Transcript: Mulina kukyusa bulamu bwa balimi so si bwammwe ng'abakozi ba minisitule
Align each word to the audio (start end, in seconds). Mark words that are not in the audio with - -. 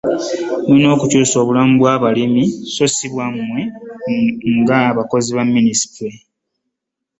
Mulina 0.67 0.93
kukyusa 1.01 1.37
bulamu 1.47 1.73
bwa 1.79 1.93
balimi 2.03 2.43
so 2.73 2.85
si 2.95 3.05
bwammwe 3.11 3.59
ng'abakozi 4.59 5.29
ba 5.37 5.43
minisitule 5.55 6.15